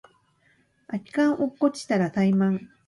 [0.87, 2.71] 空き缶落っこちたらタイマン